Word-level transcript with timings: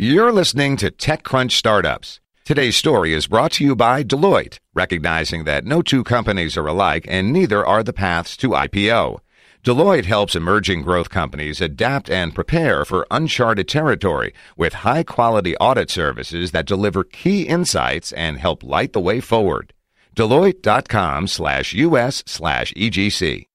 You're 0.00 0.30
listening 0.30 0.76
to 0.76 0.92
TechCrunch 0.92 1.50
Startups. 1.50 2.20
Today's 2.44 2.76
story 2.76 3.12
is 3.12 3.26
brought 3.26 3.50
to 3.54 3.64
you 3.64 3.74
by 3.74 4.04
Deloitte, 4.04 4.58
recognizing 4.72 5.42
that 5.42 5.64
no 5.64 5.82
two 5.82 6.04
companies 6.04 6.56
are 6.56 6.68
alike 6.68 7.04
and 7.08 7.32
neither 7.32 7.66
are 7.66 7.82
the 7.82 7.92
paths 7.92 8.36
to 8.36 8.50
IPO. 8.50 9.18
Deloitte 9.64 10.04
helps 10.04 10.36
emerging 10.36 10.82
growth 10.82 11.10
companies 11.10 11.60
adapt 11.60 12.08
and 12.08 12.32
prepare 12.32 12.84
for 12.84 13.08
uncharted 13.10 13.66
territory 13.66 14.32
with 14.56 14.86
high 14.86 15.02
quality 15.02 15.56
audit 15.56 15.90
services 15.90 16.52
that 16.52 16.64
deliver 16.64 17.02
key 17.02 17.42
insights 17.42 18.12
and 18.12 18.38
help 18.38 18.62
light 18.62 18.92
the 18.92 19.00
way 19.00 19.18
forward. 19.18 19.74
Deloitte.com 20.14 21.26
slash 21.26 21.74
US 21.74 22.22
slash 22.24 22.72
EGC. 22.74 23.48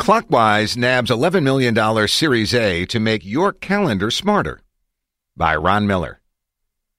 Clockwise 0.00 0.76
nabs 0.76 1.10
$11 1.10 1.44
million 1.44 2.08
Series 2.08 2.54
A 2.54 2.86
to 2.86 2.98
make 2.98 3.24
your 3.24 3.52
calendar 3.52 4.10
smarter. 4.10 4.62
By 5.40 5.56
Ron 5.56 5.86
Miller. 5.86 6.20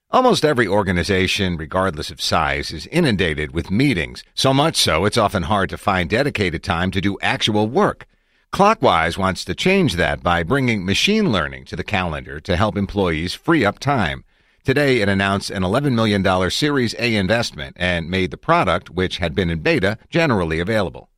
Almost 0.09 0.43
every 0.43 0.67
organization, 0.67 1.57
regardless 1.57 2.09
of 2.09 2.19
size, 2.19 2.71
is 2.71 2.87
inundated 2.87 3.53
with 3.53 3.69
meetings, 3.69 4.23
so 4.33 4.51
much 4.51 4.77
so 4.77 5.05
it's 5.05 5.15
often 5.15 5.43
hard 5.43 5.69
to 5.69 5.77
find 5.77 6.09
dedicated 6.09 6.63
time 6.63 6.89
to 6.89 6.99
do 6.99 7.19
actual 7.21 7.67
work. 7.67 8.07
Clockwise 8.51 9.15
wants 9.15 9.45
to 9.45 9.53
change 9.53 9.93
that 9.93 10.23
by 10.23 10.41
bringing 10.41 10.83
machine 10.83 11.31
learning 11.31 11.65
to 11.65 11.75
the 11.75 11.83
calendar 11.83 12.39
to 12.39 12.57
help 12.57 12.77
employees 12.77 13.35
free 13.35 13.63
up 13.63 13.77
time. 13.77 14.23
Today, 14.63 15.01
it 15.01 15.07
announced 15.07 15.51
an 15.51 15.61
$11 15.61 15.93
million 15.93 16.49
Series 16.49 16.95
A 16.97 17.15
investment 17.15 17.77
and 17.79 18.09
made 18.09 18.31
the 18.31 18.37
product, 18.37 18.89
which 18.89 19.19
had 19.19 19.35
been 19.35 19.51
in 19.51 19.59
beta, 19.59 19.99
generally 20.09 20.59
available. 20.59 21.11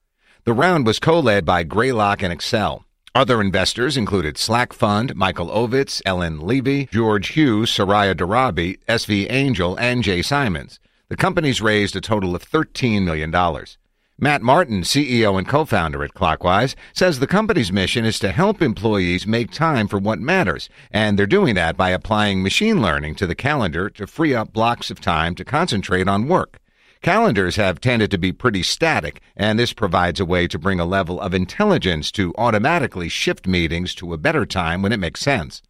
The 0.44 0.52
round 0.52 0.86
was 0.86 1.00
co-led 1.00 1.46
by 1.46 1.64
Greylock 1.64 2.22
and 2.22 2.38
Accel. 2.38 2.84
Other 3.16 3.42
investors 3.42 3.96
included 3.96 4.40
Slack 4.40 4.74
Fund, 4.74 5.16
Michael 5.16 5.50
Ovitz, 5.50 6.02
Ellen 6.04 6.40
Levy, 6.40 6.88
George 6.88 7.28
Hughes, 7.28 7.70
Soraya 7.70 8.16
Darabi, 8.16 8.80
SV 8.90 9.32
Angel, 9.32 9.78
and 9.80 10.02
Jay 10.02 10.24
Simons. 10.24 10.80
The 11.10 11.16
companies 11.16 11.62
raised 11.62 11.96
a 11.96 12.02
total 12.02 12.36
of 12.36 12.44
$13 12.44 13.04
million. 13.04 13.32
Matt 14.18 14.42
Martin, 14.42 14.82
CEO 14.82 15.38
and 15.38 15.48
co-founder 15.48 16.04
at 16.04 16.16
Clockwise, 16.16 16.76
says 16.92 17.20
the 17.20 17.28
company's 17.28 17.72
mission 17.72 18.04
is 18.04 18.18
to 18.18 18.32
help 18.32 18.64
employees 18.64 19.28
make 19.28 19.52
time 19.52 19.88
for 19.88 20.00
what 20.00 20.20
matters, 20.20 20.68
and 20.90 21.20
they're 21.20 21.28
doing 21.28 21.54
that 21.54 21.78
by 21.78 21.92
applying 21.92 22.42
machine 22.42 22.82
learning 22.82 23.14
to 23.14 23.28
the 23.28 23.36
calendar 23.36 23.92
to 23.92 24.08
free 24.08 24.34
up 24.34 24.52
blocks 24.52 24.90
of 24.90 25.00
time 25.00 25.36
to 25.36 25.46
concentrate 25.46 26.08
on 26.08 26.28
work. 26.28 26.60
Calendars 27.04 27.58
have 27.58 27.82
tended 27.82 28.10
to 28.12 28.18
be 28.18 28.32
pretty 28.32 28.64
static, 28.64 29.20
and 29.36 29.60
this 29.60 29.74
provides 29.74 30.22
a 30.22 30.26
way 30.26 30.48
to 30.48 30.58
bring 30.58 30.80
a 30.80 30.86
level 30.86 31.20
of 31.20 31.34
intelligence 31.34 32.10
to 32.14 32.34
automatically 32.38 33.10
shift 33.10 33.46
meetings 33.46 33.94
to 33.94 34.14
a 34.14 34.18
better 34.18 34.46
time 34.46 34.82
when 34.82 34.94
it 34.94 35.02
makes 35.02 35.20
sense. 35.20 35.62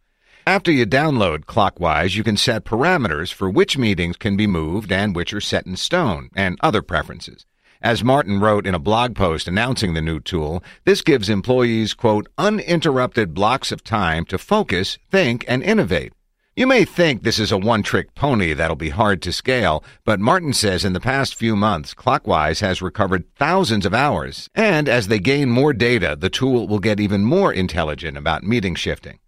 After 0.46 0.70
you 0.70 0.86
download 0.86 1.46
Clockwise, 1.46 2.14
you 2.16 2.22
can 2.22 2.36
set 2.36 2.64
parameters 2.64 3.32
for 3.32 3.50
which 3.50 3.76
meetings 3.76 4.16
can 4.16 4.36
be 4.36 4.46
moved 4.46 4.92
and 4.92 5.16
which 5.16 5.34
are 5.34 5.40
set 5.40 5.66
in 5.66 5.74
stone, 5.74 6.30
and 6.36 6.56
other 6.60 6.82
preferences. 6.82 7.46
As 7.82 8.04
Martin 8.04 8.38
wrote 8.38 8.64
in 8.64 8.74
a 8.76 8.78
blog 8.78 9.16
post 9.16 9.48
announcing 9.48 9.94
the 9.94 10.00
new 10.00 10.20
tool, 10.20 10.62
this 10.84 11.02
gives 11.02 11.28
employees, 11.28 11.94
quote, 11.94 12.28
uninterrupted 12.38 13.34
blocks 13.34 13.72
of 13.72 13.82
time 13.82 14.24
to 14.26 14.38
focus, 14.38 14.98
think, 15.10 15.44
and 15.48 15.64
innovate. 15.64 16.12
You 16.56 16.68
may 16.68 16.84
think 16.84 17.24
this 17.24 17.40
is 17.40 17.50
a 17.50 17.58
one 17.58 17.82
trick 17.82 18.14
pony 18.14 18.52
that'll 18.52 18.76
be 18.76 18.90
hard 18.90 19.20
to 19.22 19.32
scale, 19.32 19.82
but 20.04 20.20
Martin 20.20 20.52
says 20.52 20.84
in 20.84 20.92
the 20.92 21.00
past 21.00 21.34
few 21.34 21.56
months, 21.56 21.94
Clockwise 21.94 22.60
has 22.60 22.80
recovered 22.80 23.24
thousands 23.34 23.84
of 23.84 23.92
hours, 23.92 24.48
and 24.54 24.88
as 24.88 25.08
they 25.08 25.18
gain 25.18 25.50
more 25.50 25.72
data, 25.72 26.16
the 26.16 26.30
tool 26.30 26.68
will 26.68 26.78
get 26.78 27.00
even 27.00 27.24
more 27.24 27.52
intelligent 27.52 28.16
about 28.16 28.44
meeting 28.44 28.76
shifting. 28.76 29.18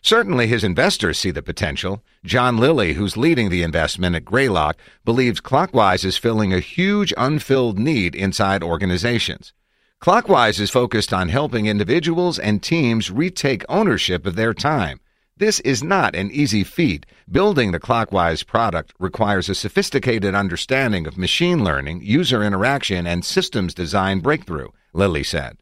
Certainly 0.00 0.46
his 0.46 0.62
investors 0.62 1.18
see 1.18 1.32
the 1.32 1.42
potential. 1.42 2.04
John 2.24 2.56
Lilly, 2.56 2.92
who's 2.92 3.16
leading 3.16 3.50
the 3.50 3.64
investment 3.64 4.14
at 4.14 4.24
Greylock, 4.24 4.76
believes 5.04 5.40
Clockwise 5.40 6.04
is 6.04 6.16
filling 6.16 6.52
a 6.52 6.60
huge 6.60 7.12
unfilled 7.16 7.80
need 7.80 8.14
inside 8.14 8.62
organizations. 8.62 9.52
Clockwise 9.98 10.60
is 10.60 10.70
focused 10.70 11.12
on 11.12 11.30
helping 11.30 11.66
individuals 11.66 12.38
and 12.38 12.62
teams 12.62 13.10
retake 13.10 13.64
ownership 13.68 14.24
of 14.24 14.36
their 14.36 14.54
time 14.54 15.00
this 15.38 15.60
is 15.60 15.82
not 15.82 16.16
an 16.16 16.30
easy 16.30 16.64
feat. 16.64 17.04
Building 17.30 17.72
the 17.72 17.78
Clockwise 17.78 18.42
product 18.42 18.94
requires 18.98 19.50
a 19.50 19.54
sophisticated 19.54 20.34
understanding 20.34 21.06
of 21.06 21.18
machine 21.18 21.62
learning, 21.62 22.00
user 22.02 22.42
interaction, 22.42 23.06
and 23.06 23.22
systems 23.22 23.74
design 23.74 24.20
breakthrough, 24.20 24.68
Lilly 24.94 25.22
said. 25.22 25.58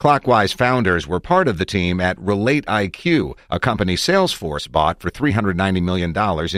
Clockwise 0.00 0.52
founders 0.52 1.06
were 1.06 1.20
part 1.20 1.46
of 1.46 1.58
the 1.58 1.64
team 1.64 2.00
at 2.00 2.18
Relate 2.18 2.66
IQ, 2.66 3.38
a 3.48 3.60
company 3.60 3.94
Salesforce 3.94 4.70
bought 4.70 5.00
for 5.00 5.10
$390 5.10 5.80
million 5.80 6.10
in 6.10 6.14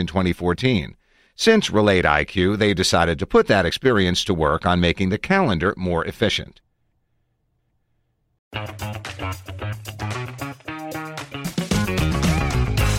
2014. 0.07 0.95
Since 1.35 1.69
Relate 1.69 2.05
IQ, 2.05 2.57
they 2.57 2.73
decided 2.73 3.19
to 3.19 3.27
put 3.27 3.45
that 3.45 3.67
experience 3.67 4.23
to 4.23 4.33
work 4.33 4.65
on 4.65 4.81
making 4.81 5.09
the 5.09 5.19
calendar 5.19 5.75
more 5.77 6.03
efficient. 6.05 6.59